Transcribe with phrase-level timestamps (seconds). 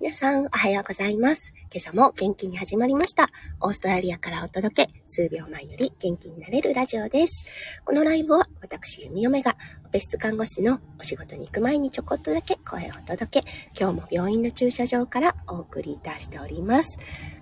[0.00, 1.52] 皆さん、おはようございます。
[1.74, 3.30] 今朝も元気に始まりました。
[3.60, 7.44] オーストラリアからお届け、数秒前より元気になれるラジオです。
[7.84, 9.56] このライブは、私、弓嫁が、
[9.86, 16.96] オペ室看護師のお仕事に行く前にちょこっとだけ声をお届け、今日も病院の駐車場からお送りいたしております。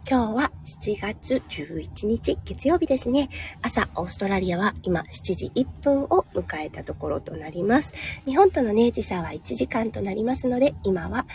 [0.09, 3.29] 今日は7月11日月曜日ですね。
[3.61, 7.93] 朝、オーストラリアは今7時1分を迎えたところとなります。
[8.25, 11.27] 日本とのね、時差は1時間となりますので、今は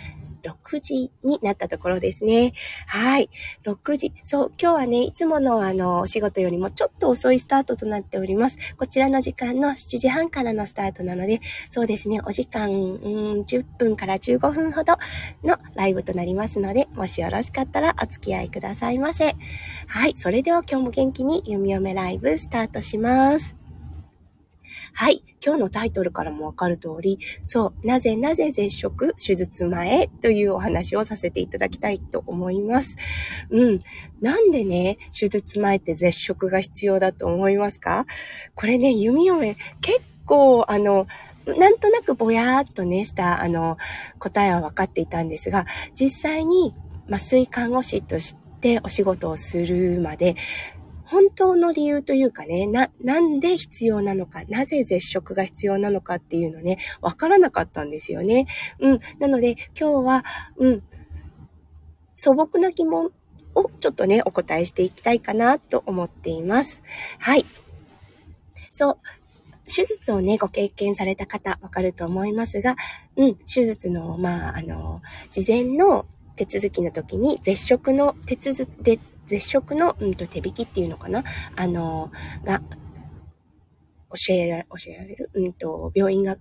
[0.44, 2.54] 6時になったところですね。
[2.88, 3.30] はい。
[3.66, 4.14] 6時。
[4.24, 8.58] そう、今日はね、いつものあの、お仕事よりもちょっと遅いスタートとなっております。
[8.78, 14.96] こちらの時間の7時半からのスタートなので、そうですね、お時間、うん、10分から15分ほど
[15.44, 19.36] のライブとなりますので、もしよろしかったらお付き合いくださいませ。
[19.88, 20.14] はい。
[20.16, 23.61] それでは今日も元気に弓嫁ライブスタートします。
[24.94, 25.24] はい。
[25.44, 32.98] 今日のタイトルからもわかる通り、そう、なぜなぜ絶食、手術前というお話をさせていただきたいと思います。
[33.50, 33.78] うん。
[34.20, 38.06] なんでね、手術前って絶食が必要だと思いますか？
[38.54, 41.08] これね、弓嫁、結構、あの、
[41.48, 43.78] なんとなくぼやーっとね、した、あの、
[44.20, 45.66] 答えは分かっていたんですが、
[46.00, 46.76] 実際に
[47.10, 50.36] 麻酔看護師としてお仕事をするまで、
[51.12, 58.48] 本当の理由というかね、な、なんで必要なのか、なぜ絶食が必要なのかっていうのね、わからなかったんですよね。
[58.80, 58.98] うん。
[59.20, 60.84] なので、今日は、うん、
[62.16, 63.12] 素朴な疑問
[63.56, 66.82] をちょっとね、お答えしていきたいかなと思っています。
[67.20, 67.46] はい。
[68.72, 68.98] そう。
[69.66, 72.78] 手術をね、ご経験された方、わかると思いますが、
[73.18, 76.06] うん、手術の、まあ、あの、事前の
[76.46, 81.24] 手続きの時に絶食の手続きで絶食の、うんと、手引きっていうのかな？
[81.56, 82.12] あの、
[82.44, 82.62] が、
[84.28, 85.30] 教えら、教えられる？
[85.34, 86.38] うんと、病院が、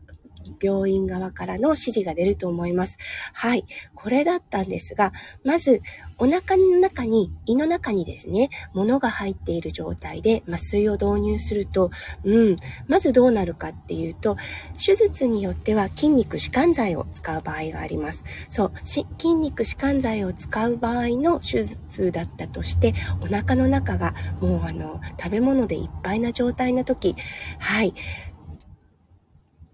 [0.60, 2.96] 病院側からの指示が出ると思います。
[3.32, 3.64] はい。
[3.94, 5.12] これだったんですが、
[5.44, 5.82] まず、
[6.20, 11.90] お腹の中に、胃の中にですね、物が入っている状態で麻酔を導入すると、
[12.24, 14.36] うん、まずどうなるかっていうと、
[14.76, 18.24] 手術によっては筋肉弛緩剤を使う場合があります。
[18.50, 27.16] そう、筋肉弛緩剤を使う場合の手術だったとして、お腹の中がもうあの、食べ物でいっぱいな状態の時、
[27.58, 27.94] はい、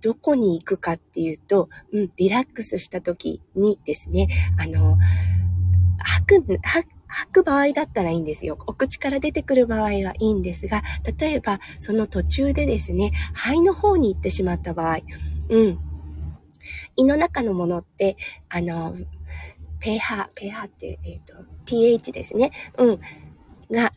[0.01, 4.97] どこに行くかっていうと、うん、リラックスした時にですね、あの、
[5.99, 8.59] 吐く、吐く場合だったらいいんですよ。
[8.67, 10.83] お口から出てくる場合はいいんですが、
[11.19, 14.99] 例えば、その途中でですね、肺の方に行ってしまった場合、
[15.49, 15.79] うん。
[16.97, 18.17] 胃の中のものって、
[18.49, 18.97] あの、
[19.79, 21.35] pH、pH って、えっ、ー、と、
[21.65, 22.51] pH ですね。
[22.79, 23.01] うん。
[23.71, 23.93] が、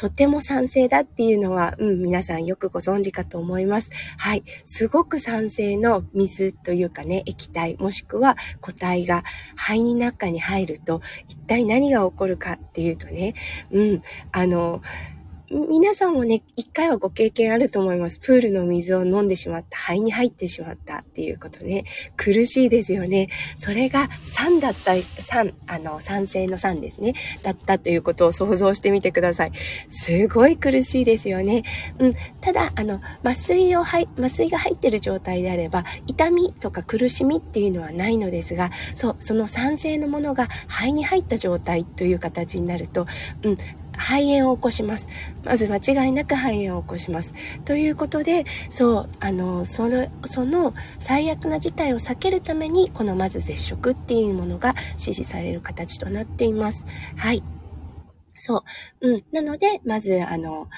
[0.00, 3.90] とても賛成だっていうのは、うん、皆さんよくご存知かと思います。
[4.16, 4.42] はい。
[4.64, 9.24] すごく酸性の水というかね、液体、もしくは固体が
[9.56, 13.34] 肺に中に入ると、一体何が起こるかっていうとね、
[13.72, 14.02] うん、
[14.32, 14.80] あの、
[15.52, 18.20] 皆さんもね、一回はご経験あると思います。
[18.20, 21.82] プールの水を飲んでしまった、肺に入ってしまったっていうことね。
[22.16, 23.30] 苦しいですよね。
[23.58, 27.14] それが酸だった、酸、あの、酸性の酸ですね。
[27.42, 29.52] だったということを想像してみてください。
[29.88, 31.64] すごい苦しいですよね。
[31.98, 32.10] うん。
[32.40, 43.08] ただ、あの、麻酔を麻酔が入ってる状態であれば、痛みとか苦しみっていうのはないのですが、そう、その酸性のものが肺に入った状態という形になると、
[43.42, 43.56] うん、
[44.00, 45.06] 肺炎を起こします。
[45.44, 47.34] まず間違いなく肺炎を起こします。
[47.64, 56.86] ということで、そう、あの、その、その最悪な事態を避けるために、このまず絶食っていうものが指示される形となっています。
[57.16, 57.42] はい。
[58.38, 58.64] そ
[59.02, 59.08] う。
[59.12, 59.22] うん。
[59.32, 60.68] なので、まず、あの、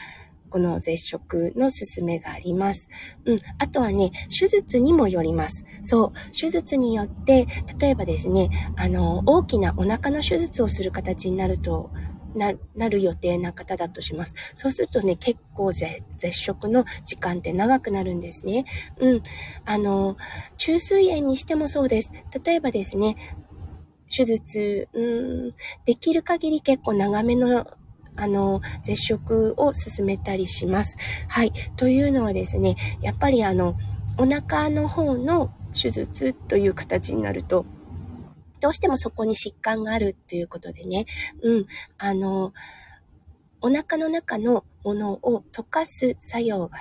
[0.50, 2.88] この絶食の勧めがあります。
[3.24, 3.38] うん。
[3.58, 5.64] あとはね、手術にもよります。
[5.82, 6.12] そう。
[6.38, 7.46] 手術によって、
[7.78, 11.90] 例えばですね、あの、大きなお腹の手術をする形になると、
[12.34, 14.34] な、なる予定な方だとします。
[14.54, 18.64] そうするとね、結構絶食の時間って長くなるんですね。
[18.98, 19.22] うん。
[19.64, 20.16] あの、
[20.56, 22.12] 中水炎にしてもそうです。
[22.44, 23.16] 例えばですね、
[24.14, 25.54] 手術、うん、
[25.84, 27.66] できる限り結構長めの
[28.14, 30.98] あの、絶食を進めたりします。
[31.28, 31.52] はい。
[31.76, 33.76] というのはですね、やっぱりあの、
[34.18, 37.64] お腹の方の手術という形になると、
[38.62, 41.04] どうしてもそこに疾患があるということでね、
[41.42, 41.66] うん、
[41.98, 42.52] あの、
[43.60, 46.78] お腹の中のものを溶かす作用が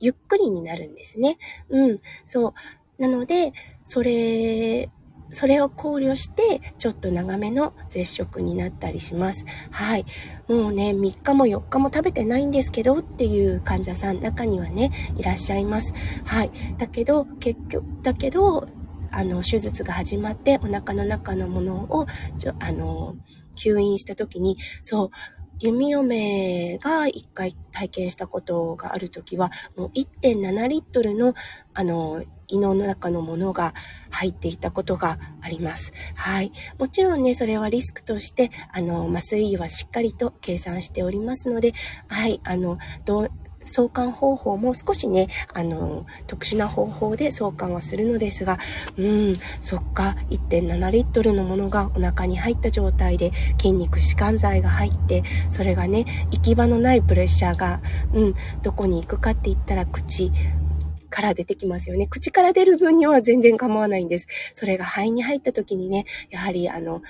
[0.00, 1.38] ゆっくりになるんですね。
[1.70, 3.02] うん、そう。
[3.02, 3.52] なので、
[3.84, 4.90] それ、
[5.30, 9.46] それを考慮して、ちょっと長めの絶食になったりします。
[9.70, 10.04] はい。
[10.46, 15.94] もうね、3日も4日も食べてないんですけどっていう患者さん中にはね、いらっしゃいます。
[16.26, 16.50] はい。
[16.76, 18.68] だけど、結局、だけど、
[19.12, 22.06] あの、手術が始まって、お腹の中のものを、
[22.38, 23.16] ちょ、あの、
[23.56, 25.10] 吸引した時に、そう、
[25.58, 31.34] 弓嫁が一回体験したことがある時は、もう1.7リットルの、
[31.72, 33.72] あの、胃の中のものが
[34.10, 35.92] 入っていたことがあります。
[36.16, 36.52] はい。
[36.78, 41.72] もちろんね、それはリスクとして、あの、麻酔はしっかりと計算しておりますので、
[42.08, 43.30] はい、あの、どう、
[43.64, 48.58] 相関方法も少しね、あの、特殊な方法で相関はするのですが、
[48.96, 57.80] うん、そっか、1.7リットルのものがお腹に入った状態で筋肉弛緩剤が入って、それがね、行き場のないプレッシャーが、
[58.14, 60.30] うん、どこに行くかって言ったら口、
[61.12, 62.06] から出てきますよね。
[62.08, 64.26] 口から出る分には全然構わないんです。
[64.54, 67.02] それが肺に入った時にね、やはりあの、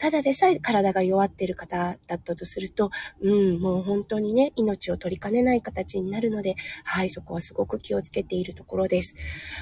[0.00, 9.14] ただでさえ体が弱っている方だったとすると、うん、もう本当にね、命を取りかねない形になるので、はい、そこはすごく気をつけているところです。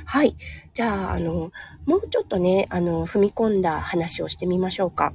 [0.04, 0.36] はい。
[0.72, 1.50] じゃあ、あの、
[1.86, 5.12] もうちょっとね、あの、踏み込んだ話をしてみましょうか。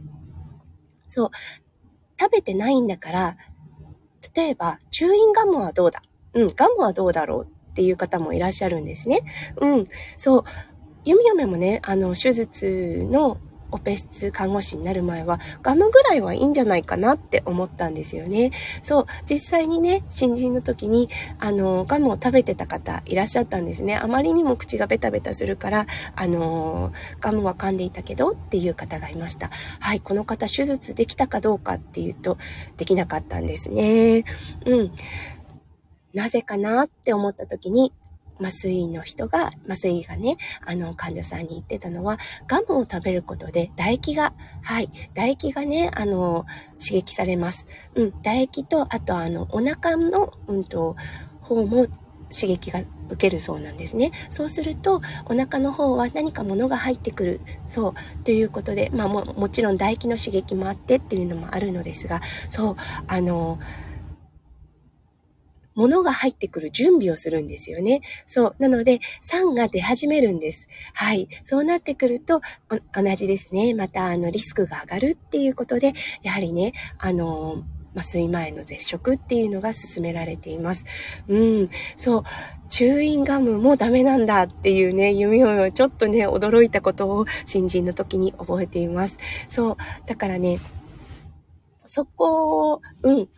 [1.07, 1.29] そう。
[2.19, 3.37] 食べてないんだから、
[4.35, 6.01] 例えば、チューインガムはどうだ？
[6.33, 9.21] うん、ガムはどうだろうっていう方もいらっしゃるんですね。
[9.61, 9.87] うん。
[10.17, 10.43] そう。
[11.05, 13.37] ゆみよめもね、あの、手術の
[13.73, 18.51] オペ室看護師になる前は、ガムぐらいはいいんじゃないかなって思ったんですよね。
[18.83, 21.09] そう、実際にね、新人の時に、
[21.39, 23.95] あの、ガムを食べてた方いらっしゃったんですね。
[23.95, 29.49] あまりにも口がベタベタするから、あの、ガムは噛んでいたけどっていう方がいました。
[29.79, 32.37] はい、この方手術できたかどうかっていうと、
[32.77, 34.23] できなかったんですね。
[34.65, 34.91] うん。
[36.13, 37.91] なぜかなって思った時に、
[38.39, 46.45] 麻酔の人が、麻酔がね、あの、患者さんに言ってたのは、ガムを食べることで唾液が、はい、唾液がね、あの、
[46.79, 47.67] 刺激されます。
[47.95, 50.95] うん、唾液と、あとあの、お腹の、うんと、
[51.41, 51.87] 方も
[52.33, 54.11] 刺激が受けるそうなんですね。
[54.29, 57.41] そうすると、お腹の方は何か物が入ってくる。
[57.67, 58.23] そう。
[58.23, 62.75] ということで、まあも、もちろん唾液の刺激もあってっていうのもあるのですが、そう、
[63.07, 63.59] あの、
[65.75, 68.01] 物が入ってくる準備をするんですよね。
[68.27, 68.55] そう。
[68.59, 70.67] なので、酸が出始めるんです。
[70.93, 71.27] はい。
[71.43, 73.73] そうなってくると、同じですね。
[73.73, 77.63] また、あの、リスクが上がるっていうことで、やはりね、あの、
[77.95, 80.85] 麻酔前の絶食っていうのが勧められています。
[81.27, 81.69] うん。
[81.95, 82.23] そう。
[82.69, 89.19] チューインガムもダメなんだっていうね、夢をちょっとね、驚いたことを新人の時に覚えています。
[89.47, 89.77] そう。
[90.07, 90.59] だからね、
[91.85, 93.29] そこを、うん。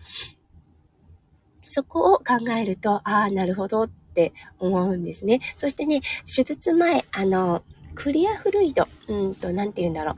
[1.75, 5.41] そこを考えると、ああ、なるほどって思うんですね。
[5.57, 7.63] そしてね、手術前、あの、
[7.95, 10.15] クリアフルイド、うんと、なんて言うんだろう。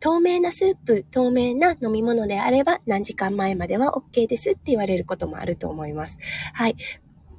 [0.00, 6.18] 透明なスープ、透明な飲み物であれば何時間前までは OK ですって言われることもあると思います。
[6.52, 6.76] はい。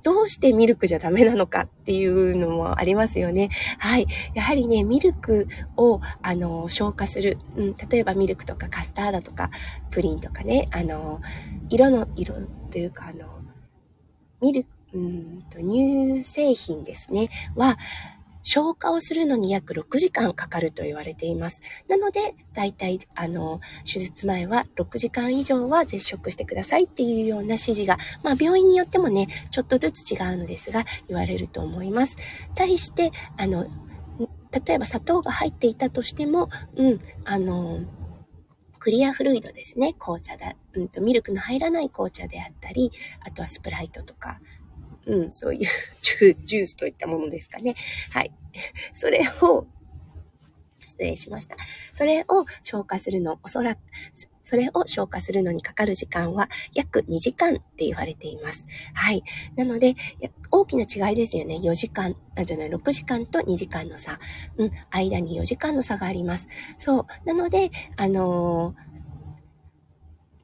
[0.08, 3.50] どうしてミルクじゃダメなのかっていうのもありますよね。
[3.78, 4.08] はい。
[4.34, 7.38] やはりね、ミルクを、あの、消化する。
[7.58, 9.52] うん、例えばミルクとかカスタードとか、
[9.92, 11.20] プリンとかね、あの、
[11.68, 12.36] 色の、色
[12.72, 13.28] というか、あの、
[14.40, 17.78] ミルク、うんと、乳製品ですね、は、
[18.48, 21.62] 消化をするのに約6時間かかると言われています。
[21.90, 32.16] なので、だいたい、あの、手術前は6時間以上は絶食してくださいっていうような指示が、まあ病院によってもね、ちょっとずつ違うのですが、言われると思います。
[32.56, 33.68] 対して、あの、
[34.66, 37.82] 例えば砂糖が入っていたとしても、うん、あの、
[38.80, 39.94] クリアフルイドですね。
[40.00, 44.40] 紅茶だ、うんと、ミルクの入らない紅茶であったり、あとはスプライトとか、
[45.08, 45.62] うん、そういう
[46.46, 47.76] ジュースといったものですかね。
[48.12, 48.32] はい。
[48.94, 49.68] それを、
[50.86, 51.58] 失礼しました。
[51.94, 53.80] それを消化するの、おそらく、
[54.42, 58.66] それを消化するのにかかる時間は約2時間って言われています。
[58.94, 59.22] はい。
[59.58, 59.96] なので、
[60.50, 61.58] 大きな違いですよね。
[61.58, 64.20] 4時間、あ、じゃない、6時間と2時間の差。
[64.58, 66.48] うん、間に4時間の差があります。
[66.78, 67.06] そう。
[67.26, 69.07] なので、あのー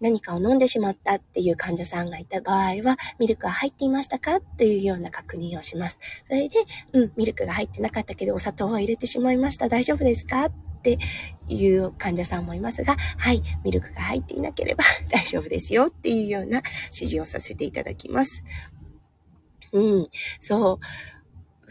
[0.04, 4.42] 何かを飲んでしまったっていう患者さんがいた場合は、ミルクは入っていましたか？
[4.42, 5.98] というような確認をします。
[6.26, 6.58] それで、
[6.92, 9.70] うん、ミルクが入ってなかったけど、お砂糖を入れてしまいました。
[9.70, 10.46] 大丈夫ですか？
[10.48, 10.52] っ
[10.84, 11.00] て
[11.48, 18.44] いう患者さんもいますが、はい、ミルクが入っていなければ 大丈夫ですよっていうような指示をさせていただきます。
[19.72, 20.06] うん、
[20.42, 20.80] そう。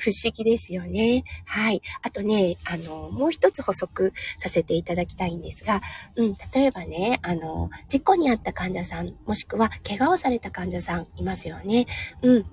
[0.03, 1.23] 不思議ですよね。
[1.45, 1.81] はい。
[2.03, 5.81] あとね、あの、もう一つ補足させていただきたいんですが、
[6.17, 11.87] うん、例えばね、あの、事故に遭った患者さん、もしくは怪我をされた患者さんいますよね。
[12.23, 12.47] うん。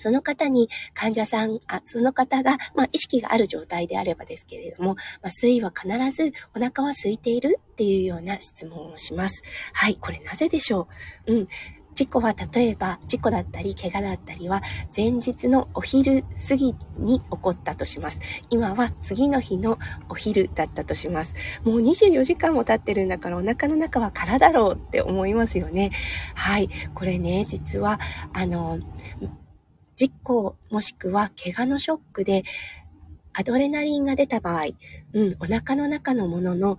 [0.00, 9.42] その方に患者さん、あその方が、まあ、意識がある状態であればですけれども、まあ、水位は必ずお腹は空いているっていうような質問をします。
[9.72, 10.86] はい、これなぜでしょ
[11.26, 11.34] う？
[11.34, 11.48] うん。
[11.98, 14.62] 事故は例えば、事故だったり、怪我だったりは、
[14.96, 18.20] 前日のお昼過ぎに起こったとします。
[18.50, 21.34] 今は次の日のお昼だったとします。
[21.64, 25.90] もう24時間も経ってるんだからお腹の中は空だろうって思いますよね。
[26.36, 26.68] はい。
[26.94, 27.98] これね、実は、
[28.32, 28.78] あの、
[29.96, 32.44] 事故もしくは怪我のショックで
[33.32, 34.66] アドレナリンが出た場合、
[35.14, 36.78] うん、お腹の中のものの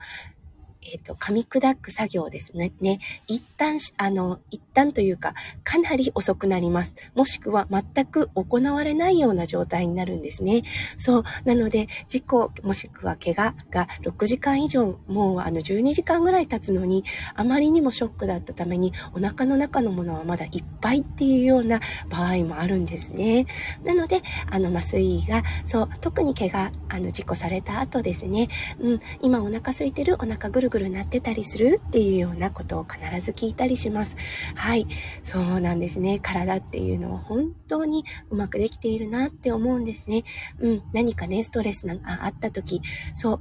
[0.82, 2.72] えっ、ー、と、噛み砕く作業ですね。
[2.82, 3.00] ね。
[3.28, 5.34] 一旦、あの、一旦というか、
[5.64, 6.96] かなり遅くなります。
[7.16, 10.64] もしくは全く行われないような状態になるんですね。
[10.98, 11.24] そう。
[11.46, 17.04] なので、事故、もしくは怪我が6時間以上、もうあの12時間ぐらい経つのに、
[17.36, 23.46] あまりにもショックだったために、お腹の中のものはまだいっぱいっていうような場合もあるんですね。
[23.84, 28.48] なので、あの、麻酔が、そう、特に怪我、あの、事故された後ですね、
[28.80, 31.82] うん、今お腹空いてる、お腹ぐるぐるなってたりする？
[31.86, 34.16] っていうようなことを必ず聞いたりします。
[34.56, 34.69] は。
[34.70, 34.86] はい
[35.24, 36.20] そうなんですね。
[36.20, 40.24] 体っていうのは本当にうまくできているなって思うんですね。
[40.60, 40.84] うん。
[40.94, 42.80] 何かね、ストレスがあった時、
[43.16, 43.40] そう、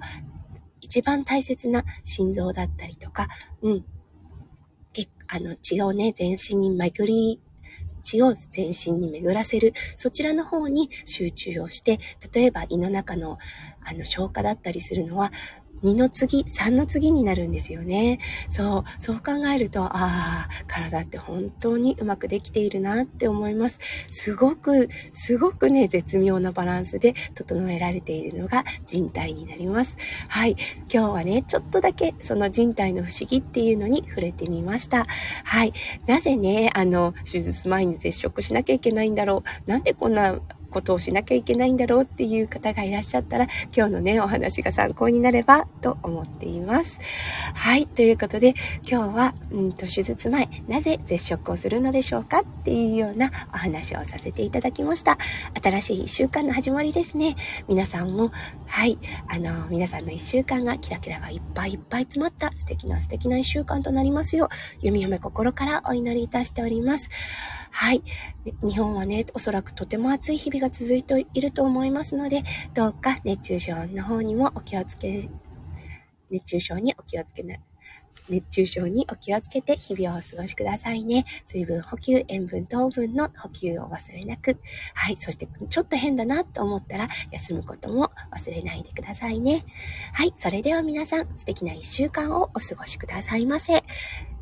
[0.81, 3.29] 一番大切な心臓だったりとか、
[3.61, 3.85] うん。
[5.27, 7.43] あの、血をね、全身に巡り
[8.03, 12.01] 血を全身に巡らせる、そちらの方に集中をして、
[12.33, 13.37] 例えば胃の中の
[13.85, 15.31] あの消化だったりするのは、
[15.83, 18.19] 2の次、3の次になるんですよね。
[18.51, 23.79] そう、そう考えると、ああ、体って本当にうまくできているなって思います。
[24.11, 29.97] すごく、すごくね、絶妙なバランスで整えられているのが人体になります。
[30.29, 30.57] はい。
[30.93, 35.05] 今日はね、ちょっとだけその人体の不思議っていうのに触れてみました。
[35.45, 35.73] はい。
[36.07, 39.71] なぜね、あの、手術前に絶食しなきゃいけないんだろう。
[39.71, 40.39] なんでこんな
[40.71, 43.47] ことをしなきゃいけないんだろうっていう方がいらっしゃったら、
[43.77, 47.01] 今日のね、お話が参考になればと思っています。
[47.55, 47.87] はい。
[47.87, 48.55] ということで、
[48.89, 55.19] 今日は、うんと、手術前、なぜ絶食をするのでしょうかっていうようなお話をさせていただきました。
[55.63, 57.37] 新しい1週間の始まりですね。
[57.69, 58.31] 皆さんも、
[58.79, 58.97] はい。
[59.27, 64.49] あの、皆さんの一週間がキラキラがいっぱいいっぱい詰まった素敵な素敵な一週間となりますよう、
[64.81, 67.11] 弓嫁心からお祈りいたしております。
[67.73, 68.05] はい。
[68.63, 75.29] 日本はね、おそらくとても暑い日々が続いていると思いますので、どうか熱中症の方にもお気をつけ、
[76.31, 77.57] 熱中症にお気をつけな、
[78.29, 81.25] 熱中症にお気をつけて日々をお過ごしくださいね。
[81.47, 84.57] 水分補給、塩分、糖分の補給を忘れなく。
[84.95, 85.17] はい。
[85.17, 89.65] そして、ちょっと変だなと思ったら、休むことも忘れないでくださいね。
[90.13, 90.35] はい。
[90.37, 93.83] それでは皆さん、素敵な一週間をお過ごしくださいませ。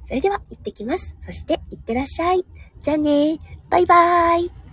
[0.04, 1.16] それでは、行ってきます。
[1.20, 2.44] そして、行ってらっしゃい。
[2.86, 4.65] じゃあねバイバーイ